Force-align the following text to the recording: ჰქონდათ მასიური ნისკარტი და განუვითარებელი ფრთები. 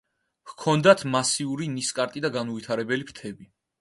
ჰქონდათ 0.53 1.03
მასიური 1.15 1.67
ნისკარტი 1.75 2.25
და 2.25 2.33
განუვითარებელი 2.39 3.09
ფრთები. 3.11 3.49